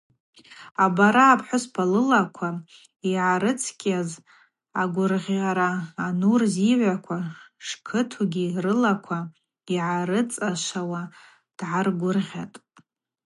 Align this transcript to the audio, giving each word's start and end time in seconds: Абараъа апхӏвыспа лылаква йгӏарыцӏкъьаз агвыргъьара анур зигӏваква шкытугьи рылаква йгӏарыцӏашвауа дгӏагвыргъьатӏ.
Абараъа 0.83 1.33
апхӏвыспа 1.35 1.83
лылаква 1.91 2.49
йгӏарыцӏкъьаз 3.09 4.09
агвыргъьара 4.81 5.69
анур 6.05 6.41
зигӏваква 6.53 7.19
шкытугьи 7.67 8.47
рылаква 8.63 9.19
йгӏарыцӏашвауа 9.75 11.01
дгӏагвыргъьатӏ. 11.57 12.57